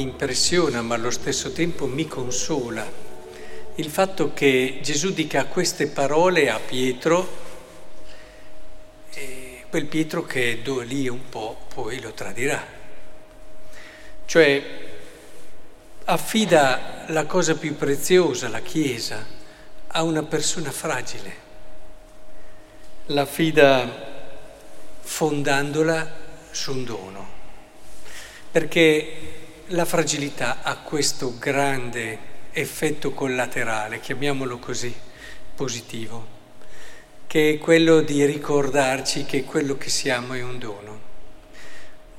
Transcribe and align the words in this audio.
mi 0.00 0.06
impressiona 0.06 0.80
ma 0.80 0.94
allo 0.94 1.10
stesso 1.10 1.52
tempo 1.52 1.86
mi 1.86 2.08
consola. 2.08 2.90
Il 3.74 3.90
fatto 3.90 4.32
che 4.32 4.78
Gesù 4.82 5.12
dica 5.12 5.44
queste 5.44 5.88
parole 5.88 6.48
a 6.48 6.58
Pietro, 6.58 7.48
quel 9.68 9.84
Pietro 9.86 10.24
che 10.24 10.62
lì 10.86 11.06
un 11.06 11.28
po' 11.28 11.66
poi 11.72 12.00
lo 12.00 12.12
tradirà. 12.12 12.66
Cioè 14.24 14.64
affida 16.04 17.04
la 17.08 17.26
cosa 17.26 17.54
più 17.56 17.76
preziosa, 17.76 18.48
la 18.48 18.60
Chiesa, 18.60 19.24
a 19.88 20.02
una 20.02 20.22
persona 20.22 20.70
fragile, 20.70 21.34
l'affida 23.06 24.08
fondandola 25.02 26.16
su 26.50 26.72
un 26.72 26.84
dono, 26.84 27.28
perché 28.50 29.39
la 29.72 29.84
fragilità 29.84 30.62
ha 30.62 30.78
questo 30.78 31.36
grande 31.38 32.28
effetto 32.50 33.12
collaterale, 33.12 34.00
chiamiamolo 34.00 34.58
così, 34.58 34.92
positivo, 35.54 36.38
che 37.26 37.52
è 37.52 37.58
quello 37.58 38.00
di 38.00 38.24
ricordarci 38.24 39.24
che 39.24 39.44
quello 39.44 39.76
che 39.76 39.88
siamo 39.88 40.34
è 40.34 40.42
un 40.42 40.58
dono. 40.58 41.00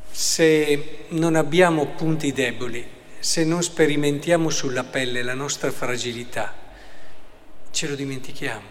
Se 0.09 1.05
non 1.09 1.35
abbiamo 1.35 1.87
punti 1.87 2.31
deboli, 2.31 2.87
se 3.19 3.43
non 3.43 3.61
sperimentiamo 3.61 4.49
sulla 4.49 4.85
pelle 4.85 5.21
la 5.21 5.33
nostra 5.33 5.71
fragilità, 5.71 6.53
ce 7.69 7.87
lo 7.87 7.95
dimentichiamo, 7.95 8.67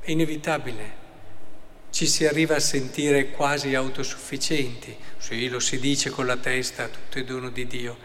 è 0.00 0.10
inevitabile 0.10 1.01
ci 1.92 2.06
si 2.06 2.24
arriva 2.24 2.56
a 2.56 2.60
sentire 2.60 3.28
quasi 3.28 3.74
autosufficienti. 3.74 4.96
Sì, 5.18 5.48
lo 5.48 5.60
si 5.60 5.78
dice 5.78 6.08
con 6.08 6.24
la 6.24 6.38
testa, 6.38 6.88
tutto 6.88 7.18
è 7.18 7.24
dono 7.24 7.50
di 7.50 7.66
Dio, 7.66 7.96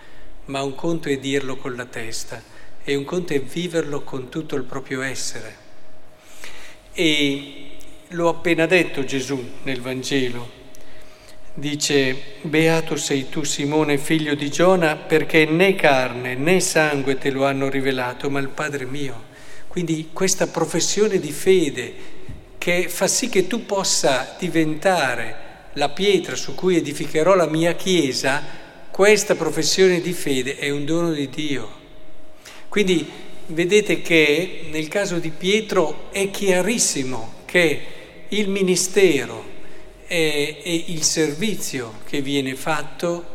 ma 0.45 0.61
un 0.61 0.75
conto 0.75 1.07
è 1.07 1.17
dirlo 1.17 1.55
con 1.55 1.73
la 1.73 1.85
testa 1.85 2.43
e 2.83 2.95
un 2.95 3.05
conto 3.05 3.33
è 3.33 3.41
viverlo 3.41 4.01
con 4.01 4.27
tutto 4.27 4.57
il 4.57 4.63
proprio 4.63 5.01
essere. 5.01 5.65
E 6.91 7.77
l'ho 8.09 8.27
appena 8.27 8.65
detto 8.65 9.05
Gesù 9.05 9.41
nel 9.63 9.79
Vangelo. 9.79 10.55
Dice, 11.53 12.21
beato 12.41 12.97
sei 12.97 13.29
tu 13.29 13.43
Simone, 13.43 13.97
figlio 13.97 14.35
di 14.35 14.51
Giona, 14.51 14.97
perché 14.97 15.45
né 15.45 15.75
carne 15.75 16.35
né 16.35 16.59
sangue 16.59 17.17
te 17.17 17.31
lo 17.31 17.45
hanno 17.45 17.69
rivelato, 17.69 18.29
ma 18.29 18.39
il 18.39 18.49
Padre 18.49 18.85
mio. 18.85 19.23
Quindi 19.69 20.09
questa 20.11 20.47
professione 20.47 21.19
di 21.19 21.31
fede 21.31 22.15
che 22.67 22.89
fa 22.89 23.07
sì 23.07 23.29
che 23.29 23.47
tu 23.47 23.65
possa 23.65 24.35
diventare 24.37 25.69
la 25.75 25.87
pietra 25.87 26.35
su 26.35 26.53
cui 26.53 26.75
edificherò 26.75 27.33
la 27.33 27.47
mia 27.47 27.75
Chiesa, 27.75 28.43
questa 28.91 29.35
professione 29.35 30.01
di 30.01 30.11
fede 30.11 30.57
è 30.57 30.69
un 30.69 30.83
dono 30.83 31.13
di 31.13 31.29
Dio. 31.29 31.71
Quindi 32.67 33.09
vedete 33.45 34.01
che 34.01 34.67
nel 34.69 34.89
caso 34.89 35.17
di 35.17 35.29
Pietro 35.29 36.09
è 36.11 36.29
chiarissimo 36.29 37.35
che 37.45 37.85
il 38.27 38.49
ministero 38.49 39.45
e, 40.05 40.83
il 40.87 41.03
servizio 41.03 41.99
che 42.05 42.21
viene 42.21 42.53
fatto 42.55 43.25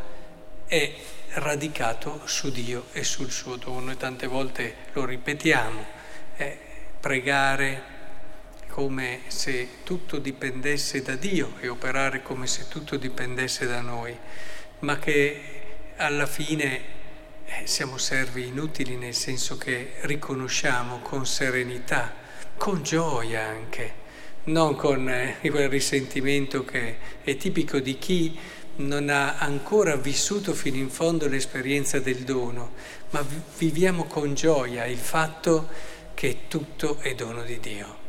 è 0.66 0.92
radicato 1.36 2.20
su 2.26 2.50
Dio 2.50 2.88
e 2.92 3.02
sul 3.02 3.30
suo 3.30 3.56
dono 3.56 3.92
e 3.92 3.96
tante 3.96 4.26
volte 4.26 4.74
lo 4.92 5.06
ripetiamo, 5.06 5.86
è 6.36 6.54
pregare, 7.00 7.91
come 8.72 9.20
se 9.26 9.68
tutto 9.84 10.16
dipendesse 10.16 11.02
da 11.02 11.14
Dio 11.14 11.56
e 11.60 11.68
operare 11.68 12.22
come 12.22 12.46
se 12.46 12.68
tutto 12.68 12.96
dipendesse 12.96 13.66
da 13.66 13.82
noi, 13.82 14.16
ma 14.78 14.98
che 14.98 15.40
alla 15.96 16.24
fine 16.24 16.80
eh, 17.44 17.66
siamo 17.66 17.98
servi 17.98 18.46
inutili 18.46 18.96
nel 18.96 19.12
senso 19.12 19.58
che 19.58 19.96
riconosciamo 20.00 21.00
con 21.00 21.26
serenità, 21.26 22.14
con 22.56 22.82
gioia 22.82 23.46
anche, 23.46 23.92
non 24.44 24.74
con 24.74 25.06
eh, 25.06 25.36
quel 25.42 25.68
risentimento 25.68 26.64
che 26.64 26.96
è 27.22 27.36
tipico 27.36 27.78
di 27.78 27.98
chi 27.98 28.38
non 28.76 29.10
ha 29.10 29.36
ancora 29.36 29.96
vissuto 29.96 30.54
fino 30.54 30.78
in 30.78 30.88
fondo 30.88 31.28
l'esperienza 31.28 31.98
del 31.98 32.20
dono, 32.20 32.72
ma 33.10 33.22
viviamo 33.58 34.04
con 34.04 34.32
gioia 34.32 34.86
il 34.86 34.96
fatto 34.96 35.68
che 36.14 36.44
tutto 36.48 36.96
è 37.00 37.14
dono 37.14 37.42
di 37.42 37.60
Dio. 37.60 38.01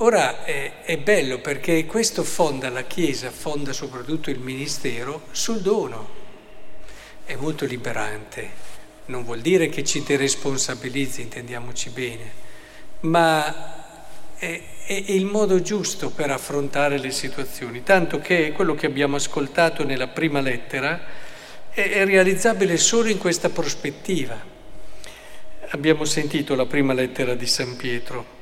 Ora 0.00 0.44
è, 0.44 0.82
è, 0.82 0.98
bello 0.98 1.38
perché 1.38 1.86
questo 1.86 2.22
fonda 2.22 2.68
la 2.68 2.82
Chiesa, 2.82 3.30
fonda 3.30 3.72
soprattutto 3.72 4.28
il 4.28 4.38
Ministero 4.38 5.22
sul 5.30 5.62
dono. 5.62 6.24
È 7.24 7.34
molto 7.36 7.64
liberante, 7.64 8.50
non 9.06 9.24
vuol 9.24 9.40
dire 9.40 9.70
che 9.70 9.84
ci 9.84 10.02
deresponsabilizzi, 10.02 11.22
intendiamoci 11.22 11.88
bene, 11.88 12.30
ma 13.00 14.34
è, 14.36 14.62
è 14.84 14.92
il 14.92 15.24
modo 15.24 15.62
giusto 15.62 16.10
per 16.10 16.30
affrontare 16.30 16.98
le 16.98 17.10
situazioni, 17.10 17.82
tanto 17.82 18.18
che 18.18 18.52
quello 18.52 18.74
che 18.74 18.84
abbiamo 18.84 19.16
ascoltato 19.16 19.82
nella 19.82 20.08
prima 20.08 20.42
lettera 20.42 21.06
è, 21.70 21.80
è 21.80 22.04
realizzabile 22.04 22.76
solo 22.76 23.08
in 23.08 23.16
questa 23.16 23.48
prospettiva. 23.48 24.38
Abbiamo 25.70 26.04
sentito 26.04 26.54
la 26.54 26.66
prima 26.66 26.92
lettera 26.92 27.34
di 27.34 27.46
San 27.46 27.76
Pietro 27.76 28.36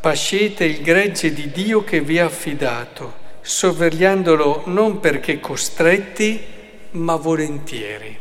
Pascete 0.00 0.64
il 0.64 0.80
gregge 0.80 1.30
di 1.30 1.50
Dio 1.50 1.84
che 1.84 2.00
vi 2.00 2.18
ha 2.18 2.24
affidato, 2.24 3.16
sorvegliandolo 3.42 4.62
non 4.68 4.98
perché 4.98 5.40
costretti, 5.40 6.42
ma 6.92 7.16
volentieri. 7.16 8.18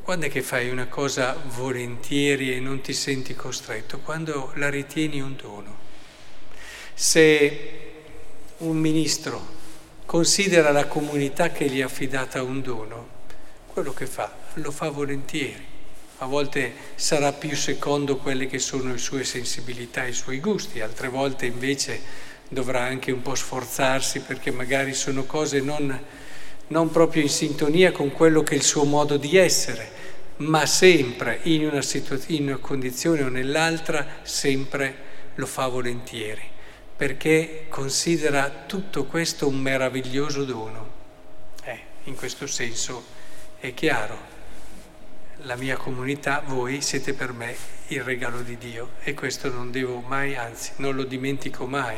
Quando 0.00 0.26
è 0.26 0.30
che 0.30 0.42
fai 0.42 0.70
una 0.70 0.86
cosa 0.86 1.36
volentieri 1.56 2.54
e 2.54 2.60
non 2.60 2.80
ti 2.82 2.92
senti 2.92 3.34
costretto? 3.34 3.98
Quando 3.98 4.52
la 4.54 4.70
ritieni 4.70 5.20
un 5.20 5.34
dono. 5.34 5.76
Se 6.94 7.70
un 8.58 8.76
ministro 8.76 9.44
considera 10.06 10.70
la 10.70 10.86
comunità 10.86 11.50
che 11.50 11.68
gli 11.68 11.80
è 11.80 11.82
affidata 11.82 12.44
un 12.44 12.62
dono, 12.62 13.08
quello 13.66 13.92
che 13.92 14.06
fa 14.06 14.32
lo 14.54 14.70
fa 14.70 14.88
volentieri 14.88 15.69
a 16.22 16.26
volte 16.26 16.72
sarà 16.96 17.32
più 17.32 17.56
secondo 17.56 18.18
quelle 18.18 18.46
che 18.46 18.58
sono 18.58 18.92
le 18.92 18.98
sue 18.98 19.24
sensibilità 19.24 20.04
e 20.04 20.10
i 20.10 20.14
suoi 20.14 20.38
gusti, 20.38 20.80
altre 20.80 21.08
volte 21.08 21.46
invece 21.46 22.28
dovrà 22.46 22.82
anche 22.82 23.10
un 23.10 23.22
po' 23.22 23.34
sforzarsi 23.34 24.20
perché 24.20 24.50
magari 24.50 24.92
sono 24.92 25.24
cose 25.24 25.60
non, 25.60 25.98
non 26.68 26.90
proprio 26.90 27.22
in 27.22 27.30
sintonia 27.30 27.90
con 27.90 28.12
quello 28.12 28.42
che 28.42 28.52
è 28.52 28.56
il 28.58 28.62
suo 28.62 28.84
modo 28.84 29.16
di 29.16 29.36
essere, 29.38 29.90
ma 30.36 30.66
sempre 30.66 31.40
in 31.44 31.66
una, 31.66 31.80
situ- 31.80 32.28
in 32.28 32.48
una 32.48 32.58
condizione 32.58 33.22
o 33.22 33.28
nell'altra, 33.28 34.06
sempre 34.20 35.08
lo 35.36 35.46
fa 35.46 35.68
volentieri, 35.68 36.42
perché 36.96 37.64
considera 37.70 38.64
tutto 38.66 39.04
questo 39.06 39.48
un 39.48 39.58
meraviglioso 39.58 40.44
dono. 40.44 40.98
Eh, 41.64 41.80
in 42.04 42.14
questo 42.14 42.46
senso 42.46 43.04
è 43.58 43.72
chiaro 43.72 44.29
la 45.42 45.56
mia 45.56 45.76
comunità, 45.76 46.42
voi 46.44 46.80
siete 46.80 47.14
per 47.14 47.32
me 47.32 47.54
il 47.88 48.02
regalo 48.02 48.42
di 48.42 48.58
Dio 48.58 48.90
e 49.02 49.14
questo 49.14 49.50
non 49.50 49.70
devo 49.70 50.02
mai, 50.06 50.36
anzi 50.36 50.72
non 50.76 50.94
lo 50.94 51.04
dimentico 51.04 51.66
mai. 51.66 51.96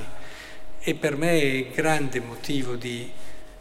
E 0.80 0.94
per 0.94 1.16
me 1.16 1.40
è 1.40 1.66
grande 1.70 2.20
motivo 2.20 2.74
di 2.74 3.10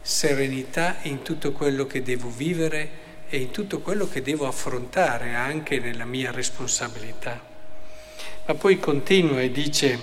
serenità 0.00 0.96
in 1.02 1.22
tutto 1.22 1.52
quello 1.52 1.86
che 1.86 2.02
devo 2.02 2.28
vivere 2.28 3.00
e 3.28 3.38
in 3.38 3.50
tutto 3.50 3.80
quello 3.80 4.08
che 4.08 4.22
devo 4.22 4.46
affrontare 4.46 5.34
anche 5.34 5.78
nella 5.78 6.04
mia 6.04 6.30
responsabilità. 6.30 7.40
Ma 8.44 8.54
poi 8.54 8.78
continua 8.78 9.40
e 9.40 9.50
dice, 9.50 9.98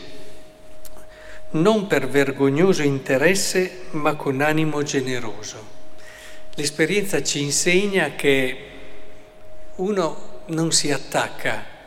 non 1.52 1.88
per 1.88 2.08
vergognoso 2.08 2.84
interesse, 2.84 3.86
ma 3.92 4.16
con 4.16 4.42
animo 4.42 4.82
generoso. 4.84 5.78
L'esperienza 6.56 7.22
ci 7.24 7.42
insegna 7.42 8.16
che 8.16 8.70
uno 9.80 10.42
non 10.48 10.72
si 10.72 10.92
attacca 10.92 11.78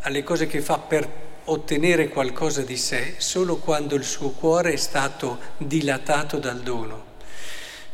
alle 0.00 0.22
cose 0.22 0.46
che 0.46 0.60
fa 0.60 0.78
per 0.78 1.24
ottenere 1.44 2.08
qualcosa 2.08 2.62
di 2.62 2.76
sé 2.76 3.14
solo 3.18 3.56
quando 3.56 3.94
il 3.94 4.04
suo 4.04 4.30
cuore 4.30 4.72
è 4.72 4.76
stato 4.76 5.38
dilatato 5.58 6.38
dal 6.38 6.60
dono. 6.60 7.04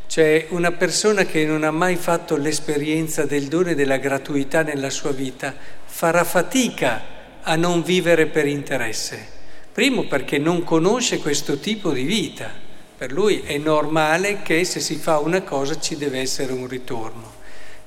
Cioè 0.06 0.46
una 0.50 0.72
persona 0.72 1.24
che 1.24 1.44
non 1.44 1.64
ha 1.64 1.70
mai 1.70 1.96
fatto 1.96 2.36
l'esperienza 2.36 3.24
del 3.24 3.48
dono 3.48 3.70
e 3.70 3.74
della 3.74 3.96
gratuità 3.96 4.62
nella 4.62 4.90
sua 4.90 5.10
vita 5.10 5.54
farà 5.84 6.22
fatica 6.22 7.02
a 7.42 7.56
non 7.56 7.82
vivere 7.82 8.26
per 8.26 8.46
interesse. 8.46 9.40
Primo 9.72 10.06
perché 10.06 10.38
non 10.38 10.62
conosce 10.64 11.18
questo 11.18 11.58
tipo 11.58 11.92
di 11.92 12.04
vita. 12.04 12.50
Per 12.96 13.10
lui 13.10 13.40
è 13.40 13.56
normale 13.58 14.42
che 14.42 14.64
se 14.64 14.80
si 14.80 14.96
fa 14.96 15.18
una 15.18 15.42
cosa 15.42 15.80
ci 15.80 15.96
deve 15.96 16.20
essere 16.20 16.52
un 16.52 16.68
ritorno 16.68 17.40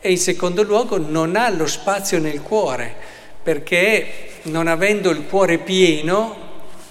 e 0.06 0.12
in 0.12 0.19
secondo 0.19 0.62
luogo 0.62 1.00
non 1.00 1.36
ha 1.36 1.50
lo 1.50 1.66
spazio 1.66 2.19
nel 2.19 2.44
cuore, 2.44 2.96
perché 3.42 4.34
non 4.44 4.68
avendo 4.68 5.10
il 5.10 5.25
cuore 5.25 5.57
pieno 5.57 6.38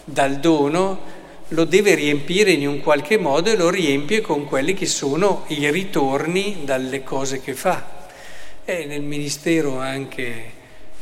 dal 0.02 0.40
dono, 0.40 1.00
lo 1.48 1.64
deve 1.64 1.94
riempire 1.94 2.50
in 2.50 2.66
un 2.66 2.80
qualche 2.80 3.16
modo 3.16 3.52
e 3.52 3.56
lo 3.56 3.70
riempie 3.70 4.20
con 4.20 4.46
quelli 4.46 4.74
che 4.74 4.86
sono 4.86 5.44
i 5.46 5.70
ritorni 5.70 6.62
dalle 6.64 7.04
cose 7.04 7.40
che 7.40 7.54
fa. 7.54 8.08
E 8.64 8.84
nel 8.84 9.02
ministero 9.02 9.78
anche 9.78 10.52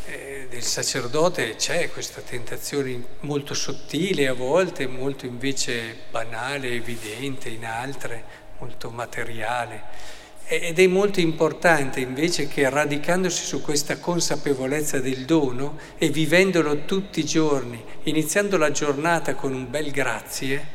eh, 0.05 0.49
del 0.50 0.62
sacerdote 0.62 1.56
c'è 1.56 1.91
questa 1.91 2.20
tentazione 2.20 3.03
molto 3.20 3.55
sottile 3.55 4.29
a 4.29 4.35
volte, 4.35 4.87
molto 4.87 5.25
invece 5.25 5.97
banale, 6.11 6.73
evidente 6.73 7.49
in 7.49 7.65
altre, 7.65 8.23
molto 8.58 8.91
materiale. 8.91 10.20
Ed 10.55 10.79
è 10.79 10.87
molto 10.87 11.19
importante 11.19 12.01
invece 12.01 12.47
che 12.47 12.69
radicandosi 12.69 13.43
su 13.43 13.63
questa 13.63 13.97
consapevolezza 13.97 15.01
del 15.01 15.25
dono 15.25 15.79
e 15.97 16.11
vivendolo 16.11 16.85
tutti 16.85 17.21
i 17.21 17.25
giorni, 17.25 17.83
iniziando 18.03 18.59
la 18.59 18.71
giornata 18.71 19.35
con 19.35 19.55
un 19.55 19.71
bel 19.71 19.91
grazie 19.91 20.67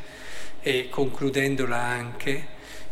e 0.60 0.88
concludendola 0.90 1.76
anche, 1.76 2.46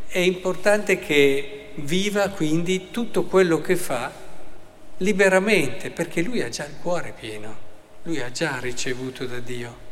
è 0.07 0.21
importante 0.21 1.01
che 1.01 1.71
viva 1.75 2.29
quindi 2.29 2.93
tutto 2.93 3.25
quello 3.25 3.61
che 3.61 3.75
fa 3.75 4.13
liberamente, 4.99 5.91
perché 5.91 6.23
lui 6.23 6.41
ha 6.41 6.49
già 6.51 6.67
il 6.67 6.77
cuore 6.81 7.13
pieno, 7.19 7.57
lui 8.05 8.21
ha 8.21 8.31
già 8.31 8.61
ricevuto 8.61 9.27
da 9.27 9.41
Dio. 9.41 9.86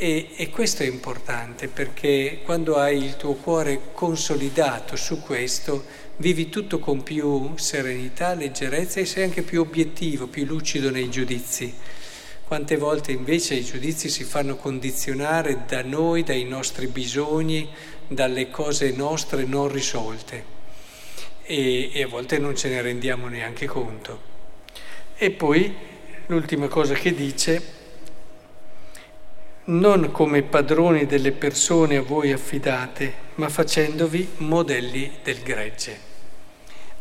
E, 0.00 0.28
e, 0.36 0.48
questo 0.50 0.84
è 0.84 0.86
importante 0.86 1.66
perché 1.66 2.38
quando 2.44 2.76
hai 2.76 3.02
il 3.02 3.16
tuo 3.16 3.34
cuore 3.34 3.80
consolidato 3.92 4.94
su 4.94 5.20
questo, 5.20 5.84
vivi 6.18 6.48
tutto 6.48 6.78
con 6.78 7.02
più 7.02 7.56
serenità, 7.56 8.34
leggerezza 8.34 9.00
e 9.00 9.06
sei 9.06 9.24
anche 9.24 9.42
più 9.42 9.60
obiettivo, 9.60 10.28
più 10.28 10.44
lucido 10.44 10.90
nei 10.90 11.10
giudizi. 11.10 11.74
Quante 12.46 12.76
volte 12.76 13.10
invece 13.10 13.54
i 13.54 13.64
giudizi 13.64 14.08
si 14.08 14.22
fanno 14.22 14.54
condizionare 14.54 15.64
da 15.66 15.82
noi, 15.82 16.22
dai 16.22 16.44
nostri 16.44 16.86
bisogni, 16.86 17.68
dalle 18.06 18.50
cose 18.50 18.92
nostre 18.92 19.46
non 19.46 19.66
risolte 19.66 20.44
e, 21.42 21.90
e 21.92 22.02
a 22.04 22.06
volte 22.06 22.38
non 22.38 22.54
ce 22.54 22.68
ne 22.68 22.80
rendiamo 22.82 23.26
neanche 23.26 23.66
conto. 23.66 24.20
E 25.16 25.32
poi 25.32 25.74
l'ultima 26.26 26.68
cosa 26.68 26.94
che 26.94 27.12
dice 27.12 27.77
non 29.68 30.10
come 30.12 30.42
padroni 30.42 31.04
delle 31.04 31.32
persone 31.32 31.96
a 31.96 32.02
voi 32.02 32.32
affidate, 32.32 33.26
ma 33.34 33.48
facendovi 33.48 34.34
modelli 34.38 35.18
del 35.22 35.42
gregge. 35.42 36.06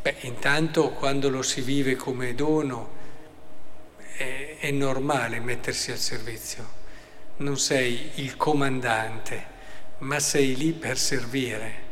Beh, 0.01 0.15
intanto 0.21 0.89
quando 0.89 1.29
lo 1.29 1.41
si 1.41 1.61
vive 1.61 1.95
come 1.95 2.35
dono 2.35 2.95
è, 4.17 4.57
è 4.59 4.71
normale 4.71 5.39
mettersi 5.39 5.91
al 5.91 5.97
servizio. 5.97 6.75
Non 7.37 7.57
sei 7.57 8.11
il 8.15 8.35
comandante, 8.35 9.45
ma 9.99 10.19
sei 10.19 10.55
lì 10.57 10.73
per 10.73 10.97
servire. 10.97 11.85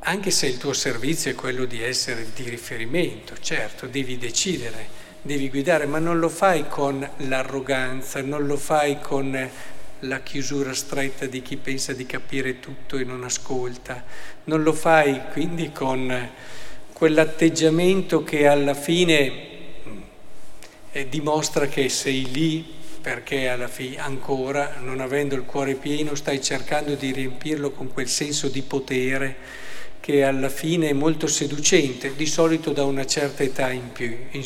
Anche 0.00 0.30
se 0.30 0.46
il 0.46 0.56
tuo 0.56 0.72
servizio 0.72 1.30
è 1.30 1.34
quello 1.34 1.66
di 1.66 1.82
essere 1.82 2.28
di 2.34 2.48
riferimento, 2.48 3.38
certo, 3.40 3.86
devi 3.86 4.16
decidere, 4.16 4.88
devi 5.20 5.50
guidare, 5.50 5.84
ma 5.84 5.98
non 5.98 6.18
lo 6.18 6.30
fai 6.30 6.66
con 6.66 7.06
l'arroganza, 7.18 8.22
non 8.22 8.46
lo 8.46 8.56
fai 8.56 9.00
con 9.00 9.50
la 10.00 10.20
chiusura 10.20 10.74
stretta 10.74 11.26
di 11.26 11.42
chi 11.42 11.56
pensa 11.56 11.92
di 11.92 12.06
capire 12.06 12.60
tutto 12.60 12.96
e 12.96 13.04
non 13.04 13.24
ascolta. 13.24 14.04
Non 14.44 14.62
lo 14.62 14.72
fai 14.72 15.20
quindi 15.32 15.72
con 15.72 16.30
quell'atteggiamento 16.92 18.24
che 18.24 18.46
alla 18.46 18.74
fine 18.74 19.46
eh, 20.92 21.08
dimostra 21.08 21.66
che 21.66 21.88
sei 21.88 22.30
lì 22.30 22.76
perché 23.00 23.48
alla 23.48 23.68
fine 23.68 23.98
ancora, 23.98 24.76
non 24.80 25.00
avendo 25.00 25.34
il 25.34 25.44
cuore 25.44 25.74
pieno, 25.74 26.14
stai 26.14 26.42
cercando 26.42 26.94
di 26.94 27.12
riempirlo 27.12 27.70
con 27.70 27.92
quel 27.92 28.08
senso 28.08 28.48
di 28.48 28.62
potere 28.62 29.36
che 30.00 30.24
alla 30.24 30.48
fine 30.48 30.88
è 30.88 30.92
molto 30.92 31.26
seducente, 31.26 32.14
di 32.16 32.26
solito 32.26 32.72
da 32.72 32.84
una 32.84 33.06
certa 33.06 33.42
età 33.42 33.70
in 33.70 33.92
più, 33.92 34.16
in. 34.30 34.44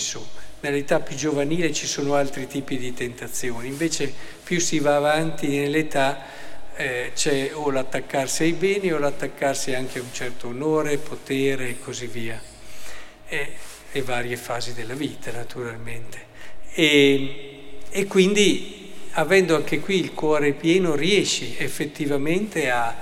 Nell'età 0.62 1.00
più 1.00 1.16
giovanile 1.16 1.72
ci 1.72 1.88
sono 1.88 2.14
altri 2.14 2.46
tipi 2.46 2.78
di 2.78 2.94
tentazioni, 2.94 3.66
invece 3.66 4.14
più 4.44 4.60
si 4.60 4.78
va 4.78 4.94
avanti 4.94 5.48
nell'età 5.48 6.24
eh, 6.76 7.10
c'è 7.16 7.50
o 7.52 7.68
l'attaccarsi 7.72 8.44
ai 8.44 8.52
beni 8.52 8.92
o 8.92 8.98
l'attaccarsi 8.98 9.74
anche 9.74 9.98
a 9.98 10.02
un 10.02 10.12
certo 10.12 10.46
onore, 10.46 10.98
potere 10.98 11.70
e 11.70 11.80
così 11.80 12.06
via. 12.06 12.40
E, 13.26 13.52
e 13.90 14.02
varie 14.02 14.36
fasi 14.36 14.72
della 14.72 14.94
vita 14.94 15.32
naturalmente. 15.32 16.26
E, 16.74 17.80
e 17.90 18.06
quindi 18.06 18.92
avendo 19.14 19.56
anche 19.56 19.80
qui 19.80 19.98
il 19.98 20.12
cuore 20.12 20.52
pieno 20.52 20.94
riesci 20.94 21.56
effettivamente 21.58 22.70
a, 22.70 22.94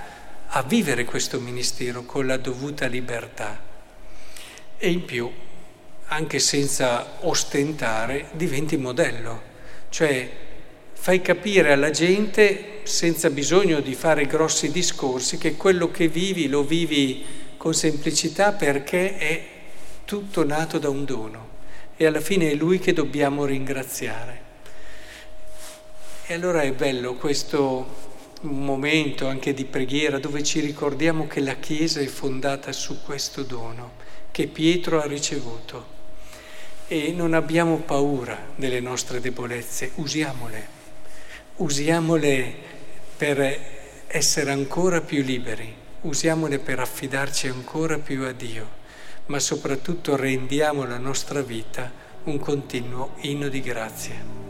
a 0.47 0.63
vivere 0.63 1.05
questo 1.05 1.39
ministero 1.39 2.05
con 2.05 2.27
la 2.27 2.39
dovuta 2.39 2.87
libertà. 2.87 3.69
E 4.79 4.91
in 4.91 5.05
più 5.05 5.31
anche 6.13 6.41
senza 6.41 7.19
ostentare, 7.21 8.31
diventi 8.33 8.77
modello, 8.77 9.41
cioè 9.91 10.29
fai 10.93 11.23
capire 11.23 11.73
alla 11.73 11.91
gente, 11.91 12.81
senza 12.83 13.31
bisogno 13.31 13.81
di 13.81 13.95
fare 13.95 14.27
grossi 14.27 14.73
discorsi, 14.73 15.39
che 15.39 15.55
quello 15.55 15.91
che 15.91 16.09
vivi 16.09 16.49
lo 16.49 16.65
vivi 16.65 17.25
con 17.57 17.75
semplicità 17.75 18.53
perché 18.53 19.17
è 19.19 19.45
tutto 20.05 20.45
nato 20.45 20.79
da 20.79 20.89
un 20.89 21.05
dono. 21.05 21.49
E 21.97 22.07
alla 22.07 22.21
fine 22.21 22.51
è 22.51 22.55
lui 22.55 22.81
che 22.81 22.93
dobbiamo 22.93 23.45
ringraziare. 23.45 24.49
E 26.27 26.35
allora 26.35 26.63
è 26.63 26.73
bello 26.73 27.15
questo 27.15 28.09
momento 28.43 29.29
anche 29.29 29.55
di 29.55 29.65
preghiera 29.65 30.19
dove 30.19 30.43
ci 30.43 30.59
ricordiamo 30.59 31.29
che 31.29 31.41
la 31.41 31.57
Chiesa 31.57 32.01
è 32.01 32.07
fondata 32.07 32.73
su 32.73 33.03
questo 33.03 33.43
dono 33.43 33.99
che 34.31 34.47
Pietro 34.47 35.01
ha 35.01 35.07
ricevuto 35.07 35.99
e 36.93 37.13
non 37.13 37.35
abbiamo 37.35 37.77
paura 37.77 38.37
delle 38.57 38.81
nostre 38.81 39.21
debolezze, 39.21 39.93
usiamole, 39.95 40.67
usiamole 41.59 42.53
per 43.17 43.59
essere 44.09 44.51
ancora 44.51 45.01
più 45.01 45.23
liberi, 45.23 45.73
usiamole 46.01 46.59
per 46.59 46.81
affidarci 46.81 47.47
ancora 47.47 47.99
più 47.99 48.25
a 48.25 48.33
Dio, 48.33 48.69
ma 49.27 49.39
soprattutto 49.39 50.17
rendiamo 50.17 50.85
la 50.85 50.99
nostra 50.99 51.43
vita 51.43 51.93
un 52.25 52.41
continuo 52.41 53.13
inno 53.21 53.47
di 53.47 53.61
grazia. 53.61 54.50